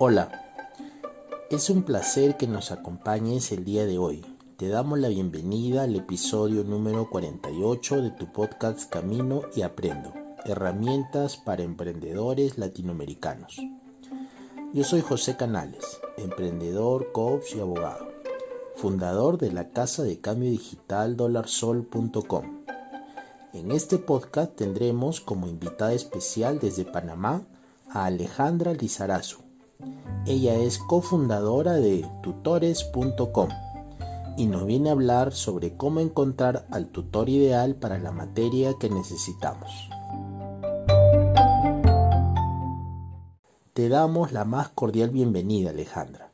Hola, 0.00 0.30
es 1.50 1.70
un 1.70 1.82
placer 1.82 2.36
que 2.36 2.46
nos 2.46 2.70
acompañes 2.70 3.50
el 3.50 3.64
día 3.64 3.84
de 3.84 3.98
hoy. 3.98 4.24
Te 4.56 4.68
damos 4.68 5.00
la 5.00 5.08
bienvenida 5.08 5.82
al 5.82 5.96
episodio 5.96 6.62
número 6.62 7.10
48 7.10 8.02
de 8.02 8.10
tu 8.12 8.30
podcast 8.30 8.88
Camino 8.88 9.42
y 9.56 9.62
Aprendo, 9.62 10.12
herramientas 10.44 11.36
para 11.36 11.64
emprendedores 11.64 12.58
latinoamericanos. 12.58 13.60
Yo 14.72 14.84
soy 14.84 15.00
José 15.00 15.36
Canales, 15.36 16.00
emprendedor, 16.16 17.10
coach 17.10 17.56
y 17.56 17.58
abogado, 17.58 18.06
fundador 18.76 19.36
de 19.36 19.50
la 19.50 19.70
casa 19.70 20.04
de 20.04 20.20
cambio 20.20 20.48
digital 20.48 21.16
dolarsol.com. 21.16 22.62
En 23.52 23.72
este 23.72 23.98
podcast 23.98 24.54
tendremos 24.54 25.20
como 25.20 25.48
invitada 25.48 25.92
especial 25.92 26.60
desde 26.60 26.84
Panamá 26.84 27.42
a 27.90 28.04
Alejandra 28.04 28.74
Lizarazu. 28.74 29.47
Ella 30.28 30.56
es 30.56 30.76
cofundadora 30.76 31.76
de 31.76 32.06
tutores.com 32.22 33.48
y 34.36 34.44
nos 34.44 34.66
viene 34.66 34.90
a 34.90 34.92
hablar 34.92 35.32
sobre 35.32 35.74
cómo 35.74 36.00
encontrar 36.00 36.66
al 36.70 36.88
tutor 36.88 37.30
ideal 37.30 37.76
para 37.76 37.96
la 37.96 38.12
materia 38.12 38.74
que 38.78 38.90
necesitamos. 38.90 39.88
Te 43.72 43.88
damos 43.88 44.32
la 44.32 44.44
más 44.44 44.68
cordial 44.68 45.08
bienvenida, 45.08 45.70
Alejandra. 45.70 46.30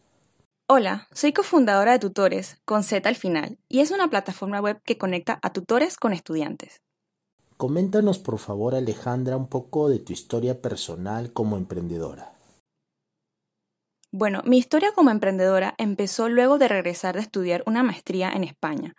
Hola, 0.67 1.07
soy 1.13 1.33
cofundadora 1.33 1.93
de 1.93 2.01
Tutores, 2.01 2.57
con 2.65 2.83
Z 2.83 3.09
al 3.09 3.15
final, 3.15 3.59
y 3.69 3.79
es 3.79 3.93
una 3.93 4.11
plataforma 4.11 4.61
web 4.61 4.81
que 4.85 4.99
conecta 4.99 5.39
a 5.41 5.53
tutores 5.53 5.99
con 5.99 6.13
estudiantes. 6.13 6.81
Coméntanos 7.57 8.19
por 8.19 8.41
favor 8.41 8.75
Alejandra 8.75 9.37
un 9.37 9.47
poco 9.47 9.89
de 9.89 10.01
tu 10.01 10.13
historia 10.13 10.61
personal 10.61 11.33
como 11.33 11.57
emprendedora. 11.57 12.35
Bueno, 14.17 14.43
mi 14.45 14.59
historia 14.59 14.93
como 14.93 15.11
emprendedora 15.11 15.75
empezó 15.77 16.29
luego 16.29 16.57
de 16.57 16.69
regresar 16.69 17.17
de 17.17 17.21
estudiar 17.21 17.65
una 17.67 17.83
maestría 17.83 18.31
en 18.31 18.45
España. 18.45 18.95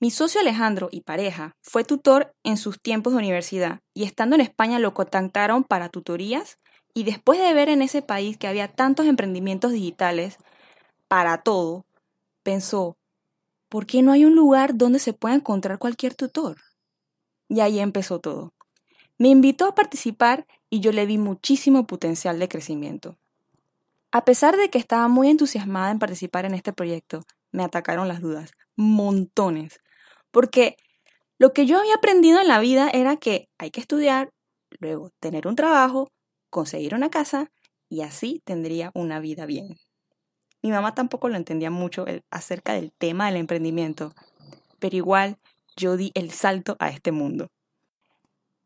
Mi 0.00 0.10
socio 0.10 0.40
Alejandro 0.40 0.88
y 0.90 1.02
pareja 1.02 1.54
fue 1.62 1.84
tutor 1.84 2.34
en 2.42 2.56
sus 2.56 2.82
tiempos 2.82 3.12
de 3.12 3.20
universidad 3.20 3.78
y 3.94 4.02
estando 4.02 4.34
en 4.34 4.40
España 4.40 4.80
lo 4.80 4.92
contactaron 4.92 5.62
para 5.62 5.88
tutorías 5.88 6.58
y 6.94 7.04
después 7.04 7.38
de 7.38 7.54
ver 7.54 7.68
en 7.68 7.80
ese 7.80 8.02
país 8.02 8.38
que 8.38 8.48
había 8.48 8.66
tantos 8.66 9.06
emprendimientos 9.06 9.70
digitales 9.70 10.36
para 11.06 11.44
todo, 11.44 11.86
pensó, 12.42 12.98
¿por 13.68 13.86
qué 13.86 14.02
no 14.02 14.10
hay 14.10 14.24
un 14.24 14.34
lugar 14.34 14.76
donde 14.76 14.98
se 14.98 15.12
pueda 15.12 15.36
encontrar 15.36 15.78
cualquier 15.78 16.16
tutor? 16.16 16.56
Y 17.48 17.60
ahí 17.60 17.78
empezó 17.78 18.18
todo. 18.18 18.52
Me 19.16 19.28
invitó 19.28 19.66
a 19.66 19.76
participar 19.76 20.44
y 20.68 20.80
yo 20.80 20.90
le 20.90 21.06
vi 21.06 21.18
muchísimo 21.18 21.86
potencial 21.86 22.40
de 22.40 22.48
crecimiento. 22.48 23.16
A 24.16 24.24
pesar 24.24 24.56
de 24.56 24.70
que 24.70 24.78
estaba 24.78 25.08
muy 25.08 25.28
entusiasmada 25.28 25.90
en 25.90 25.98
participar 25.98 26.46
en 26.46 26.54
este 26.54 26.72
proyecto, 26.72 27.26
me 27.52 27.62
atacaron 27.62 28.08
las 28.08 28.22
dudas, 28.22 28.52
montones, 28.74 29.82
porque 30.30 30.78
lo 31.36 31.52
que 31.52 31.66
yo 31.66 31.78
había 31.78 31.96
aprendido 31.96 32.40
en 32.40 32.48
la 32.48 32.58
vida 32.58 32.88
era 32.88 33.18
que 33.18 33.50
hay 33.58 33.70
que 33.70 33.82
estudiar, 33.82 34.30
luego 34.80 35.10
tener 35.20 35.46
un 35.46 35.54
trabajo, 35.54 36.08
conseguir 36.48 36.94
una 36.94 37.10
casa 37.10 37.50
y 37.90 38.00
así 38.00 38.40
tendría 38.46 38.90
una 38.94 39.20
vida 39.20 39.44
bien. 39.44 39.76
Mi 40.62 40.70
mamá 40.70 40.94
tampoco 40.94 41.28
lo 41.28 41.36
entendía 41.36 41.70
mucho 41.70 42.06
acerca 42.30 42.72
del 42.72 42.92
tema 42.96 43.26
del 43.26 43.36
emprendimiento, 43.36 44.14
pero 44.78 44.96
igual 44.96 45.36
yo 45.76 45.98
di 45.98 46.10
el 46.14 46.30
salto 46.30 46.76
a 46.78 46.88
este 46.88 47.12
mundo. 47.12 47.48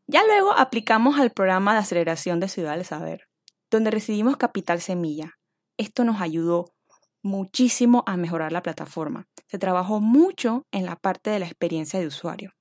Ya 0.06 0.23
luego 0.23 0.53
aplicamos 0.53 1.19
al 1.19 1.33
programa 1.33 1.73
de 1.73 1.81
aceleración 1.81 2.39
de 2.39 2.47
Ciudad 2.47 2.77
del 2.77 2.87
Saber, 2.87 3.27
donde 3.69 3.91
recibimos 3.91 4.37
Capital 4.37 4.81
Semilla. 4.81 5.40
Esto 5.81 6.05
nos 6.05 6.20
ayudó 6.20 6.75
muchísimo 7.23 8.05
a 8.05 8.19
mejorar 8.19 8.53
la 8.53 8.62
plataforma. 8.62 9.27
Se 9.47 9.59
trabajó 9.59 9.99
mucho 9.99 10.66
en 10.72 10.84
la 10.84 10.94
parte 10.94 11.31
de 11.31 11.38
la 11.38 11.47
experiencia 11.47 11.99
de 11.99 12.06
usuario. 12.06 12.53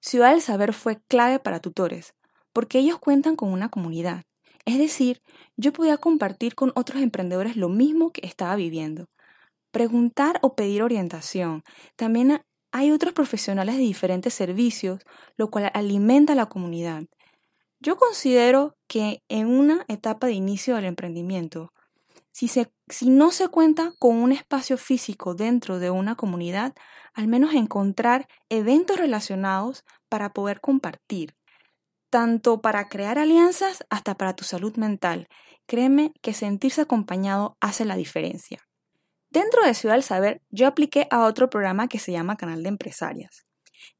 Ciudad 0.00 0.30
del 0.30 0.40
Saber 0.40 0.72
fue 0.72 0.98
clave 1.08 1.40
para 1.40 1.60
tutores, 1.60 2.14
porque 2.54 2.78
ellos 2.78 2.98
cuentan 3.00 3.36
con 3.36 3.52
una 3.52 3.68
comunidad. 3.68 4.22
Es 4.64 4.78
decir, 4.78 5.20
yo 5.58 5.74
podía 5.74 5.98
compartir 5.98 6.54
con 6.54 6.72
otros 6.74 7.02
emprendedores 7.02 7.54
lo 7.54 7.68
mismo 7.68 8.12
que 8.12 8.26
estaba 8.26 8.56
viviendo. 8.56 9.10
Preguntar 9.70 10.38
o 10.40 10.54
pedir 10.54 10.82
orientación. 10.82 11.64
También 11.96 12.40
hay 12.72 12.92
otros 12.92 13.12
profesionales 13.12 13.76
de 13.76 13.82
diferentes 13.82 14.32
servicios, 14.32 15.02
lo 15.36 15.50
cual 15.50 15.70
alimenta 15.74 16.34
la 16.34 16.46
comunidad. 16.46 17.02
Yo 17.78 17.98
considero 17.98 18.74
que 18.88 19.22
en 19.28 19.48
una 19.48 19.84
etapa 19.86 20.28
de 20.28 20.32
inicio 20.32 20.76
del 20.76 20.86
emprendimiento, 20.86 21.74
si, 22.46 23.10
no 23.10 23.32
se 23.32 23.48
cuenta 23.48 23.92
con 23.98 24.16
un 24.16 24.30
espacio 24.30 24.78
físico 24.78 25.34
dentro 25.34 25.80
de 25.80 25.90
una 25.90 26.14
comunidad, 26.14 26.74
al 27.12 27.26
menos 27.26 27.52
encontrar 27.54 28.28
eventos 28.48 28.96
relacionados 28.96 29.84
para 30.08 30.32
poder 30.32 30.60
compartir, 30.60 31.34
tanto 32.10 32.60
para 32.60 32.88
crear 32.88 33.18
alianzas 33.18 33.84
hasta 33.90 34.14
para 34.14 34.36
tu 34.36 34.44
salud 34.44 34.76
mental. 34.76 35.26
Créeme 35.66 36.12
que 36.22 36.32
sentirse 36.32 36.82
acompañado 36.82 37.56
hace 37.60 37.84
la 37.84 37.96
diferencia. 37.96 38.60
Dentro 39.30 39.64
de 39.64 39.74
Ciudad 39.74 39.96
del 39.96 40.04
Saber, 40.04 40.40
yo 40.48 40.68
apliqué 40.68 41.08
a 41.10 41.24
otro 41.24 41.50
programa 41.50 41.88
que 41.88 41.98
se 41.98 42.12
llama 42.12 42.36
Canal 42.36 42.62
de 42.62 42.68
Empresarias, 42.68 43.47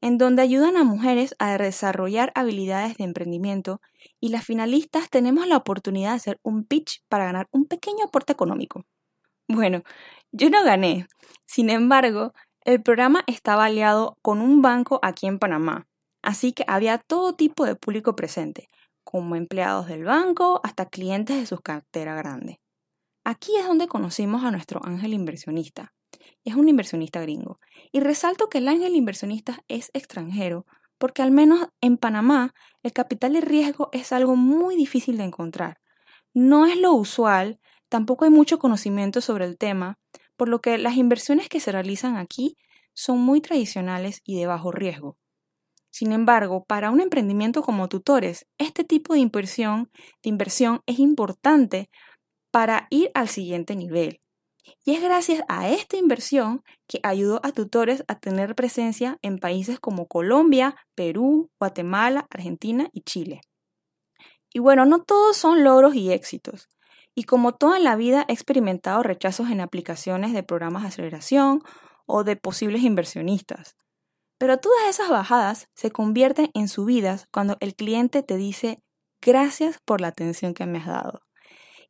en 0.01 0.17
donde 0.17 0.41
ayudan 0.41 0.77
a 0.77 0.83
mujeres 0.83 1.35
a 1.39 1.57
desarrollar 1.57 2.31
habilidades 2.35 2.97
de 2.97 3.03
emprendimiento 3.03 3.81
y 4.19 4.29
las 4.29 4.45
finalistas 4.45 5.09
tenemos 5.09 5.47
la 5.47 5.57
oportunidad 5.57 6.11
de 6.11 6.15
hacer 6.15 6.39
un 6.43 6.63
pitch 6.63 7.03
para 7.09 7.25
ganar 7.25 7.47
un 7.51 7.65
pequeño 7.65 8.05
aporte 8.05 8.33
económico. 8.33 8.85
Bueno, 9.47 9.83
yo 10.31 10.49
no 10.49 10.63
gané. 10.63 11.07
Sin 11.45 11.69
embargo, 11.69 12.33
el 12.63 12.81
programa 12.83 13.23
estaba 13.25 13.65
aliado 13.65 14.17
con 14.21 14.41
un 14.41 14.61
banco 14.61 14.99
aquí 15.01 15.25
en 15.25 15.39
Panamá, 15.39 15.87
así 16.21 16.53
que 16.53 16.65
había 16.67 16.97
todo 16.99 17.33
tipo 17.33 17.65
de 17.65 17.75
público 17.75 18.15
presente, 18.15 18.69
como 19.03 19.35
empleados 19.35 19.87
del 19.87 20.03
banco 20.03 20.61
hasta 20.63 20.85
clientes 20.85 21.37
de 21.37 21.45
su 21.45 21.57
cartera 21.59 22.13
grande. 22.15 22.59
Aquí 23.23 23.55
es 23.57 23.65
donde 23.65 23.87
conocimos 23.87 24.43
a 24.43 24.51
nuestro 24.51 24.81
ángel 24.83 25.13
inversionista. 25.13 25.93
Es 26.43 26.55
un 26.55 26.69
inversionista 26.69 27.21
gringo. 27.21 27.57
Y 27.91 27.99
resalto 27.99 28.49
que 28.49 28.59
el 28.59 28.67
ángel 28.67 28.95
inversionista 28.95 29.63
es 29.67 29.91
extranjero 29.93 30.65
porque 30.99 31.23
al 31.23 31.31
menos 31.31 31.69
en 31.81 31.97
Panamá 31.97 32.53
el 32.83 32.93
capital 32.93 33.33
de 33.33 33.41
riesgo 33.41 33.89
es 33.91 34.11
algo 34.11 34.35
muy 34.35 34.75
difícil 34.75 35.17
de 35.17 35.23
encontrar. 35.23 35.79
No 36.33 36.67
es 36.67 36.77
lo 36.77 36.93
usual, 36.93 37.59
tampoco 37.87 38.25
hay 38.25 38.31
mucho 38.31 38.59
conocimiento 38.59 39.21
sobre 39.21 39.45
el 39.45 39.57
tema, 39.57 39.97
por 40.37 40.49
lo 40.49 40.59
que 40.59 40.77
las 40.77 40.97
inversiones 40.97 41.49
que 41.49 41.59
se 41.59 41.71
realizan 41.71 42.17
aquí 42.17 42.55
son 42.93 43.19
muy 43.19 43.41
tradicionales 43.41 44.21
y 44.23 44.37
de 44.37 44.45
bajo 44.45 44.71
riesgo. 44.71 45.15
Sin 45.89 46.11
embargo, 46.11 46.65
para 46.65 46.91
un 46.91 47.01
emprendimiento 47.01 47.63
como 47.63 47.87
tutores, 47.87 48.45
este 48.57 48.83
tipo 48.83 49.13
de 49.13 49.19
inversión, 49.19 49.89
de 50.21 50.29
inversión 50.29 50.81
es 50.85 50.99
importante 50.99 51.89
para 52.51 52.87
ir 52.89 53.09
al 53.15 53.27
siguiente 53.27 53.75
nivel. 53.75 54.21
Y 54.85 54.95
es 54.95 55.01
gracias 55.01 55.43
a 55.47 55.69
esta 55.69 55.97
inversión 55.97 56.63
que 56.87 56.99
ayudó 57.03 57.39
a 57.43 57.51
tutores 57.51 58.03
a 58.07 58.15
tener 58.19 58.55
presencia 58.55 59.17
en 59.21 59.37
países 59.37 59.79
como 59.79 60.07
Colombia, 60.07 60.75
Perú, 60.95 61.49
Guatemala, 61.59 62.27
Argentina 62.29 62.89
y 62.93 63.01
Chile. 63.01 63.41
Y 64.53 64.59
bueno, 64.59 64.85
no 64.85 65.03
todos 65.03 65.37
son 65.37 65.63
logros 65.63 65.95
y 65.95 66.11
éxitos. 66.11 66.69
Y 67.15 67.23
como 67.23 67.53
toda 67.53 67.79
la 67.79 67.95
vida 67.95 68.25
he 68.27 68.33
experimentado 68.33 69.03
rechazos 69.03 69.49
en 69.49 69.61
aplicaciones 69.61 70.33
de 70.33 70.43
programas 70.43 70.83
de 70.83 70.87
aceleración 70.89 71.61
o 72.05 72.23
de 72.23 72.35
posibles 72.35 72.83
inversionistas. 72.83 73.75
Pero 74.37 74.57
todas 74.57 74.87
esas 74.87 75.09
bajadas 75.09 75.67
se 75.75 75.91
convierten 75.91 76.49
en 76.53 76.67
subidas 76.67 77.27
cuando 77.31 77.57
el 77.59 77.75
cliente 77.75 78.23
te 78.23 78.37
dice 78.37 78.81
gracias 79.21 79.77
por 79.83 80.01
la 80.01 80.07
atención 80.07 80.53
que 80.53 80.65
me 80.65 80.79
has 80.79 80.87
dado 80.87 81.21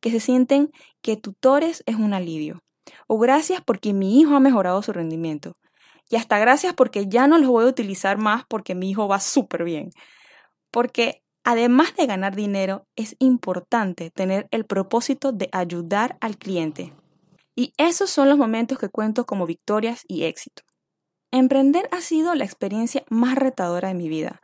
que 0.00 0.10
se 0.10 0.20
sienten 0.20 0.70
que 1.02 1.16
tutores 1.16 1.82
es 1.86 1.96
un 1.96 2.14
alivio. 2.14 2.62
O 3.06 3.18
gracias 3.18 3.60
porque 3.64 3.92
mi 3.92 4.20
hijo 4.20 4.34
ha 4.34 4.40
mejorado 4.40 4.82
su 4.82 4.92
rendimiento. 4.92 5.52
Y 6.08 6.16
hasta 6.16 6.38
gracias 6.38 6.74
porque 6.74 7.06
ya 7.06 7.26
no 7.26 7.38
los 7.38 7.48
voy 7.48 7.64
a 7.64 7.68
utilizar 7.68 8.18
más 8.18 8.44
porque 8.48 8.74
mi 8.74 8.90
hijo 8.90 9.06
va 9.08 9.20
súper 9.20 9.64
bien. 9.64 9.90
Porque 10.70 11.22
además 11.44 11.94
de 11.96 12.06
ganar 12.06 12.34
dinero, 12.34 12.86
es 12.96 13.16
importante 13.18 14.10
tener 14.10 14.48
el 14.50 14.64
propósito 14.64 15.32
de 15.32 15.48
ayudar 15.52 16.16
al 16.20 16.36
cliente. 16.36 16.92
Y 17.54 17.72
esos 17.76 18.10
son 18.10 18.28
los 18.28 18.38
momentos 18.38 18.78
que 18.78 18.88
cuento 18.88 19.26
como 19.26 19.46
victorias 19.46 20.04
y 20.08 20.24
éxito. 20.24 20.62
Emprender 21.30 21.88
ha 21.92 22.00
sido 22.00 22.34
la 22.34 22.44
experiencia 22.44 23.04
más 23.08 23.36
retadora 23.36 23.88
de 23.88 23.94
mi 23.94 24.08
vida, 24.08 24.40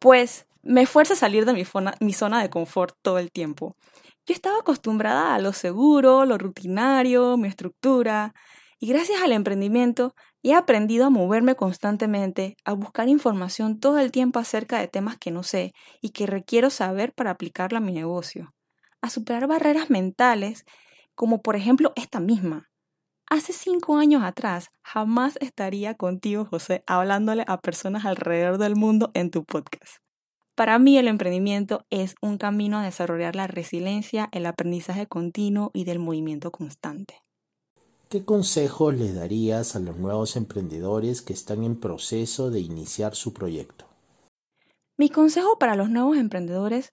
pues 0.00 0.46
me 0.62 0.86
fuerza 0.86 1.14
a 1.14 1.16
salir 1.16 1.44
de 1.44 1.52
mi, 2.00 2.12
zona 2.12 2.42
de 2.42 2.50
confort 2.50 2.96
todo 3.02 3.18
el 3.18 3.30
tiempo. 3.30 3.76
Yo 4.26 4.34
estaba 4.34 4.58
acostumbrada 4.58 5.36
a 5.36 5.38
lo 5.38 5.52
seguro, 5.52 6.24
lo 6.24 6.36
rutinario, 6.36 7.36
mi 7.36 7.46
estructura, 7.46 8.34
y 8.80 8.88
gracias 8.88 9.22
al 9.22 9.30
emprendimiento 9.30 10.14
he 10.42 10.52
aprendido 10.52 11.06
a 11.06 11.10
moverme 11.10 11.54
constantemente, 11.54 12.56
a 12.64 12.72
buscar 12.72 13.08
información 13.08 13.78
todo 13.78 13.98
el 14.00 14.10
tiempo 14.10 14.40
acerca 14.40 14.80
de 14.80 14.88
temas 14.88 15.16
que 15.16 15.30
no 15.30 15.44
sé 15.44 15.72
y 16.00 16.10
que 16.10 16.26
requiero 16.26 16.70
saber 16.70 17.12
para 17.14 17.30
aplicarla 17.30 17.78
a 17.78 17.80
mi 17.80 17.92
negocio, 17.92 18.52
a 19.00 19.10
superar 19.10 19.46
barreras 19.46 19.90
mentales 19.90 20.64
como 21.14 21.40
por 21.40 21.54
ejemplo 21.54 21.92
esta 21.94 22.18
misma. 22.18 22.68
Hace 23.28 23.52
cinco 23.52 23.96
años 23.96 24.24
atrás 24.24 24.70
jamás 24.82 25.38
estaría 25.40 25.94
contigo, 25.94 26.44
José, 26.44 26.82
hablándole 26.86 27.44
a 27.46 27.60
personas 27.60 28.04
alrededor 28.04 28.58
del 28.58 28.74
mundo 28.74 29.12
en 29.14 29.30
tu 29.30 29.44
podcast. 29.44 30.05
Para 30.56 30.78
mí 30.78 30.96
el 30.96 31.06
emprendimiento 31.06 31.84
es 31.90 32.14
un 32.22 32.38
camino 32.38 32.78
a 32.78 32.82
desarrollar 32.82 33.36
la 33.36 33.46
resiliencia, 33.46 34.30
el 34.32 34.46
aprendizaje 34.46 35.06
continuo 35.06 35.70
y 35.74 35.84
del 35.84 35.98
movimiento 35.98 36.50
constante. 36.50 37.22
¿Qué 38.08 38.24
consejos 38.24 38.94
le 38.94 39.12
darías 39.12 39.76
a 39.76 39.80
los 39.80 39.98
nuevos 39.98 40.34
emprendedores 40.34 41.20
que 41.20 41.34
están 41.34 41.62
en 41.62 41.78
proceso 41.78 42.50
de 42.50 42.60
iniciar 42.60 43.14
su 43.14 43.34
proyecto? 43.34 43.84
Mi 44.96 45.10
consejo 45.10 45.58
para 45.58 45.76
los 45.76 45.90
nuevos 45.90 46.16
emprendedores 46.16 46.90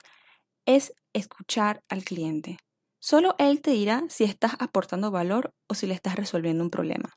es 0.66 0.94
escuchar 1.14 1.86
al 1.88 2.04
cliente. 2.04 2.58
Solo 3.00 3.34
él 3.38 3.62
te 3.62 3.72
dirá 3.72 4.04
si 4.10 4.26
estás 4.26 4.56
aportando 4.60 5.10
valor 5.10 5.54
o 5.70 5.74
si 5.74 5.88
le 5.88 5.94
estás 5.94 6.18
resolviendo 6.18 6.66
un 6.66 6.70
problema. 6.70 7.14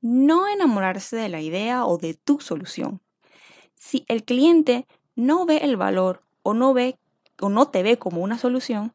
No 0.00 0.48
enamorarse 0.48 1.14
de 1.14 1.28
la 1.28 1.40
idea 1.40 1.86
o 1.86 1.98
de 1.98 2.14
tu 2.14 2.40
solución. 2.40 3.00
Si 3.76 4.04
el 4.08 4.24
cliente 4.24 4.88
no 5.18 5.46
ve 5.46 5.58
el 5.58 5.76
valor 5.76 6.20
o 6.42 6.54
no 6.54 6.72
ve 6.72 6.96
o 7.40 7.48
no 7.48 7.68
te 7.68 7.82
ve 7.82 7.98
como 7.98 8.22
una 8.22 8.38
solución, 8.38 8.94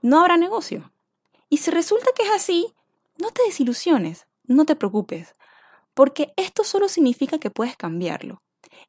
no 0.00 0.20
habrá 0.20 0.36
negocio. 0.36 0.92
Y 1.48 1.58
si 1.58 1.72
resulta 1.72 2.06
que 2.14 2.22
es 2.22 2.30
así, 2.30 2.72
no 3.18 3.32
te 3.32 3.42
desilusiones, 3.42 4.26
no 4.44 4.64
te 4.64 4.76
preocupes, 4.76 5.34
porque 5.92 6.32
esto 6.36 6.62
solo 6.62 6.88
significa 6.88 7.38
que 7.38 7.50
puedes 7.50 7.76
cambiarlo. 7.76 8.42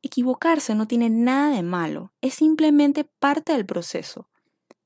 Equivocarse 0.03 0.75
no 0.75 0.87
tiene 0.87 1.09
nada 1.09 1.55
de 1.55 1.63
malo, 1.63 2.11
es 2.21 2.35
simplemente 2.35 3.05
parte 3.05 3.53
del 3.53 3.65
proceso. 3.65 4.27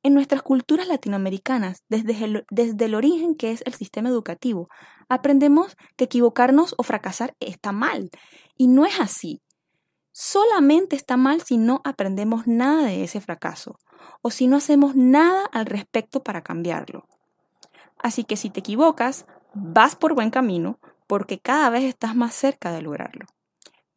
En 0.01 0.13
nuestras 0.13 0.41
culturas 0.41 0.87
latinoamericanas, 0.87 1.83
desde 1.89 2.45
desde 2.49 2.85
el 2.85 2.95
origen 2.95 3.35
que 3.35 3.51
es 3.51 3.63
el 3.65 3.73
sistema 3.73 4.09
educativo, 4.09 4.67
aprendemos 5.09 5.75
que 5.97 6.05
equivocarnos 6.05 6.73
o 6.77 6.83
fracasar 6.83 7.35
está 7.41 7.71
mal. 7.71 8.09
Y 8.57 8.67
no 8.67 8.85
es 8.85 8.99
así. 8.99 9.41
Solamente 10.11 10.95
está 10.95 11.15
mal 11.15 11.41
si 11.41 11.57
no 11.57 11.81
aprendemos 11.83 12.45
nada 12.45 12.83
de 12.83 13.03
ese 13.03 13.21
fracaso 13.21 13.79
o 14.21 14.29
si 14.29 14.47
no 14.47 14.57
hacemos 14.57 14.95
nada 14.95 15.45
al 15.51 15.65
respecto 15.65 16.21
para 16.23 16.41
cambiarlo. 16.41 17.07
Así 17.97 18.23
que 18.23 18.35
si 18.35 18.49
te 18.49 18.59
equivocas, 18.59 19.25
vas 19.53 19.95
por 19.95 20.13
buen 20.13 20.29
camino 20.29 20.79
porque 21.07 21.39
cada 21.39 21.69
vez 21.69 21.83
estás 21.83 22.15
más 22.15 22.35
cerca 22.35 22.71
de 22.71 22.81
lograrlo. 22.81 23.25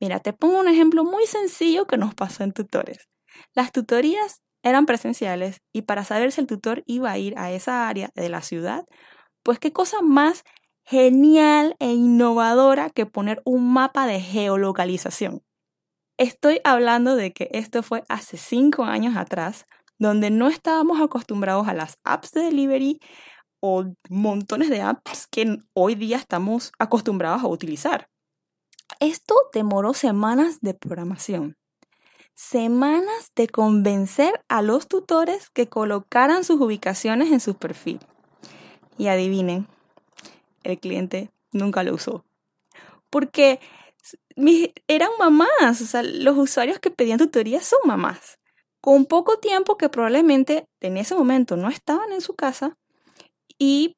Mira, 0.01 0.21
te 0.21 0.33
pongo 0.33 0.61
un 0.61 0.69
ejemplo 0.69 1.05
muy 1.05 1.27
sencillo 1.27 1.87
que 1.87 1.97
nos 1.97 2.15
pasó 2.15 2.45
en 2.45 2.53
tutores. 2.53 3.09
Las 3.55 3.73
tutorías 3.73 4.43
eran 4.63 4.87
presenciales 4.87 5.63
y 5.73 5.83
para 5.83 6.05
saber 6.05 6.33
si 6.33 6.41
el 6.41 6.47
tutor 6.47 6.83
iba 6.87 7.11
a 7.11 7.19
ir 7.19 7.39
a 7.39 7.53
esa 7.53 7.89
área 7.89 8.11
de 8.15 8.29
la 8.29 8.43
ciudad, 8.43 8.85
pues 9.43 9.59
qué 9.59 9.73
cosa 9.73 10.01
más 10.03 10.45
genial 10.85 11.77
e 11.79 11.93
innovadora 11.93 12.91
que 12.91 13.07
poner 13.07 13.43
un 13.45 13.73
mapa 13.73 14.07
de 14.07 14.21
geolocalización. 14.21 15.43
Estoy 16.17 16.61
hablando 16.65 17.17
de 17.17 17.33
que 17.33 17.49
esto 17.53 17.83
fue 17.83 18.05
hace 18.09 18.37
cinco 18.37 18.85
años 18.85 19.17
atrás, 19.17 19.67
donde 19.99 20.31
no 20.31 20.49
estábamos 20.49 21.01
acostumbrados 21.01 21.69
a 21.69 21.75
las 21.75 21.99
apps 22.05 22.33
de 22.33 22.43
delivery 22.43 23.01
o 23.61 23.85
montones 24.09 24.71
de 24.71 24.81
apps 24.83 25.27
que 25.27 25.59
hoy 25.73 25.95
día 25.95 26.17
estamos 26.17 26.73
acostumbrados 26.79 27.43
a 27.43 27.49
utilizar. 27.49 28.09
Esto 29.01 29.35
demoró 29.53 29.95
semanas 29.95 30.61
de 30.61 30.75
programación 30.75 31.57
semanas 32.35 33.33
de 33.37 33.49
convencer 33.49 34.45
a 34.49 34.61
los 34.63 34.89
tutores 34.89 35.51
que 35.51 35.69
colocaran 35.69 36.45
sus 36.45 36.61
ubicaciones 36.61 37.33
en 37.33 37.41
su 37.41 37.55
perfil. 37.55 38.01
Y 38.99 39.09
adivinen, 39.09 39.67
el 40.63 40.79
cliente 40.79 41.31
nunca 41.53 41.83
lo 41.83 41.95
usó. 41.95 42.25
Porque 43.11 43.61
eran 44.87 45.11
mamás, 45.19 45.81
o 45.81 45.87
sea, 45.87 46.03
los 46.03 46.37
usuarios 46.37 46.79
que 46.79 46.91
pedían 46.91 47.19
tutorías 47.19 47.65
son 47.65 47.81
mamás. 47.85 48.39
Con 48.81 49.07
poco 49.07 49.39
tiempo 49.39 49.79
que 49.79 49.89
probablemente 49.89 50.67
en 50.81 50.97
ese 50.97 51.15
momento 51.15 51.57
no 51.57 51.69
estaban 51.69 52.13
en 52.13 52.21
su 52.21 52.35
casa 52.35 52.77
y 53.59 53.97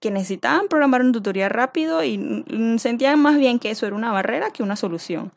que 0.00 0.10
necesitaban 0.10 0.68
programar 0.68 1.02
un 1.02 1.12
tutorial 1.12 1.50
rápido 1.50 2.04
y 2.04 2.44
sentían 2.78 3.20
más 3.20 3.36
bien 3.36 3.58
que 3.58 3.70
eso 3.70 3.86
era 3.86 3.96
una 3.96 4.12
barrera 4.12 4.50
que 4.50 4.62
una 4.62 4.76
solución. 4.76 5.32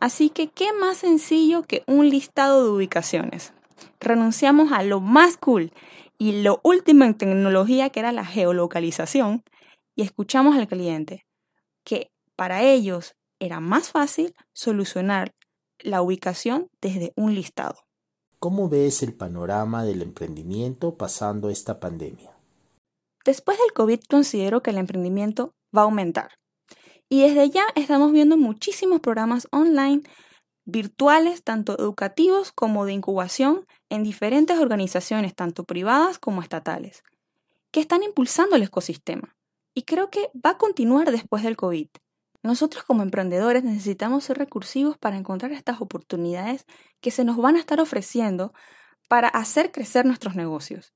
Así 0.00 0.30
que, 0.30 0.48
¿qué 0.48 0.72
más 0.72 0.98
sencillo 0.98 1.62
que 1.62 1.82
un 1.86 2.10
listado 2.10 2.64
de 2.64 2.70
ubicaciones? 2.70 3.54
Renunciamos 4.00 4.72
a 4.72 4.82
lo 4.82 5.00
más 5.00 5.36
cool 5.36 5.72
y 6.18 6.42
lo 6.42 6.60
último 6.62 7.04
en 7.04 7.14
tecnología 7.14 7.90
que 7.90 8.00
era 8.00 8.12
la 8.12 8.24
geolocalización 8.24 9.44
y 9.94 10.02
escuchamos 10.02 10.56
al 10.56 10.68
cliente 10.68 11.24
que 11.84 12.10
para 12.36 12.62
ellos 12.62 13.14
era 13.42 13.58
más 13.58 13.90
fácil 13.90 14.34
solucionar 14.52 15.34
la 15.80 16.00
ubicación 16.00 16.68
desde 16.80 17.12
un 17.16 17.34
listado. 17.34 17.74
¿Cómo 18.38 18.68
ves 18.68 19.02
el 19.02 19.14
panorama 19.14 19.84
del 19.84 20.00
emprendimiento 20.00 20.96
pasando 20.96 21.50
esta 21.50 21.80
pandemia? 21.80 22.30
Después 23.24 23.58
del 23.58 23.72
COVID 23.72 24.00
considero 24.08 24.62
que 24.62 24.70
el 24.70 24.78
emprendimiento 24.78 25.54
va 25.76 25.82
a 25.82 25.84
aumentar. 25.84 26.30
Y 27.08 27.22
desde 27.22 27.50
ya 27.50 27.64
estamos 27.74 28.12
viendo 28.12 28.36
muchísimos 28.36 29.00
programas 29.00 29.48
online 29.50 30.02
virtuales, 30.64 31.42
tanto 31.42 31.76
educativos 31.76 32.52
como 32.52 32.84
de 32.84 32.92
incubación, 32.92 33.66
en 33.90 34.04
diferentes 34.04 34.60
organizaciones, 34.60 35.34
tanto 35.34 35.64
privadas 35.64 36.20
como 36.20 36.42
estatales, 36.42 37.02
que 37.72 37.80
están 37.80 38.04
impulsando 38.04 38.54
el 38.54 38.62
ecosistema. 38.62 39.36
Y 39.74 39.82
creo 39.82 40.10
que 40.10 40.30
va 40.34 40.50
a 40.50 40.58
continuar 40.58 41.10
después 41.10 41.42
del 41.42 41.56
COVID. 41.56 41.88
Nosotros 42.42 42.84
como 42.84 43.02
emprendedores 43.02 43.62
necesitamos 43.62 44.24
ser 44.24 44.38
recursivos 44.38 44.98
para 44.98 45.16
encontrar 45.16 45.52
estas 45.52 45.80
oportunidades 45.80 46.66
que 47.00 47.10
se 47.10 47.24
nos 47.24 47.36
van 47.36 47.56
a 47.56 47.60
estar 47.60 47.80
ofreciendo 47.80 48.52
para 49.08 49.28
hacer 49.28 49.70
crecer 49.70 50.06
nuestros 50.06 50.34
negocios. 50.34 50.92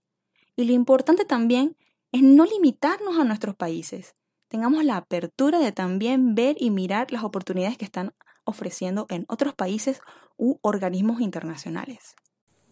Y 0.56 0.64
lo 0.64 0.72
importante 0.72 1.24
también 1.24 1.76
es 2.12 2.22
no 2.22 2.44
limitarnos 2.44 3.18
a 3.18 3.24
nuestros 3.24 3.54
países, 3.54 4.14
tengamos 4.48 4.84
la 4.84 4.96
apertura 4.96 5.58
de 5.58 5.72
también 5.72 6.34
ver 6.34 6.56
y 6.58 6.70
mirar 6.70 7.12
las 7.12 7.24
oportunidades 7.24 7.76
que 7.76 7.84
están 7.84 8.14
ofreciendo 8.44 9.06
en 9.08 9.26
otros 9.28 9.54
países 9.54 10.00
u 10.36 10.58
organismos 10.62 11.20
internacionales. 11.20 12.14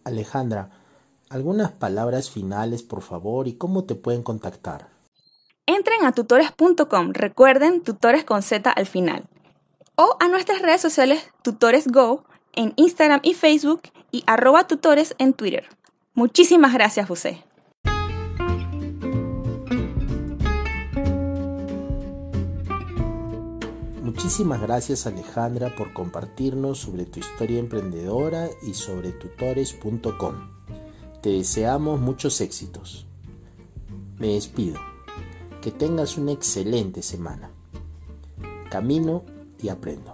Alejandra, 0.05 0.71
algunas 1.29 1.73
palabras 1.73 2.31
finales, 2.31 2.83
por 2.83 3.03
favor, 3.03 3.49
y 3.49 3.55
cómo 3.55 3.85
te 3.85 3.95
pueden 3.95 4.23
contactar. 4.23 4.94
Entren 5.67 6.05
a 6.05 6.13
tutores.com, 6.13 7.13
recuerden 7.13 7.83
tutores 7.83 8.25
con 8.25 8.43
Z 8.43 8.71
al 8.71 8.87
final, 8.87 9.25
o 9.97 10.17
a 10.21 10.29
nuestras 10.29 10.61
redes 10.61 10.83
sociales 10.83 11.31
tutoresgo 11.43 12.25
en 12.53 12.75
Instagram 12.77 13.21
y 13.23 13.33
Facebook 13.33 13.83
y 14.11 14.25
arroba 14.27 14.67
tutores 14.67 15.15
en 15.19 15.33
Twitter. 15.33 15.67
Muchísimas 16.15 16.75
gracias, 16.75 17.09
José. 17.09 17.43
Muchísimas 24.03 24.61
gracias 24.61 25.07
Alejandra 25.07 25.75
por 25.75 25.93
compartirnos 25.93 26.79
sobre 26.79 27.05
tu 27.05 27.21
historia 27.21 27.59
emprendedora 27.59 28.49
y 28.63 28.75
sobre 28.75 29.13
tutores.com. 29.13 30.51
Te 31.21 31.31
deseamos 31.31 32.01
muchos 32.01 32.41
éxitos. 32.41 33.07
Me 34.19 34.29
despido. 34.29 34.94
Que 35.65 35.71
tengas 35.71 36.19
una 36.19 36.33
excelente 36.33 37.01
semana. 37.01 37.49
Camino 38.71 39.25
y 39.63 39.71
aprendo. 39.71 40.14